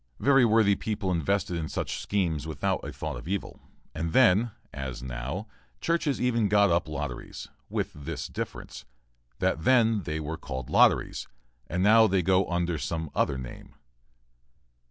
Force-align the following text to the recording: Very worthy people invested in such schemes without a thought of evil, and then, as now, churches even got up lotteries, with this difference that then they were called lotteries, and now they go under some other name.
Very 0.19 0.43
worthy 0.43 0.73
people 0.73 1.11
invested 1.11 1.57
in 1.57 1.69
such 1.69 1.99
schemes 2.01 2.47
without 2.47 2.83
a 2.83 2.91
thought 2.91 3.17
of 3.17 3.27
evil, 3.27 3.59
and 3.93 4.13
then, 4.13 4.49
as 4.73 5.03
now, 5.03 5.45
churches 5.79 6.19
even 6.19 6.47
got 6.49 6.71
up 6.71 6.87
lotteries, 6.87 7.49
with 7.69 7.93
this 7.93 8.25
difference 8.25 8.83
that 9.37 9.63
then 9.63 10.01
they 10.01 10.19
were 10.19 10.37
called 10.37 10.71
lotteries, 10.71 11.27
and 11.67 11.83
now 11.83 12.07
they 12.07 12.23
go 12.23 12.47
under 12.49 12.79
some 12.79 13.11
other 13.13 13.37
name. 13.37 13.75